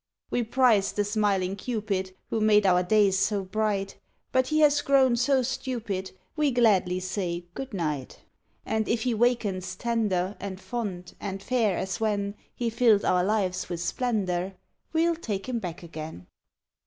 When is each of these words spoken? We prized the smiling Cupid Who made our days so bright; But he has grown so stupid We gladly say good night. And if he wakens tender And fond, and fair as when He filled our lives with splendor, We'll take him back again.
We 0.31 0.41
prized 0.41 0.95
the 0.95 1.03
smiling 1.05 1.55
Cupid 1.55 2.15
Who 2.31 2.41
made 2.41 2.65
our 2.65 2.81
days 2.81 3.19
so 3.19 3.43
bright; 3.43 3.99
But 4.31 4.47
he 4.47 4.61
has 4.61 4.81
grown 4.81 5.15
so 5.15 5.43
stupid 5.43 6.09
We 6.35 6.49
gladly 6.49 6.99
say 6.99 7.45
good 7.53 7.71
night. 7.71 8.17
And 8.65 8.89
if 8.89 9.03
he 9.03 9.13
wakens 9.13 9.75
tender 9.75 10.35
And 10.39 10.59
fond, 10.59 11.13
and 11.19 11.43
fair 11.43 11.77
as 11.77 11.99
when 11.99 12.33
He 12.55 12.71
filled 12.71 13.05
our 13.05 13.23
lives 13.23 13.69
with 13.69 13.79
splendor, 13.79 14.55
We'll 14.91 15.15
take 15.15 15.47
him 15.47 15.59
back 15.59 15.83
again. 15.83 16.25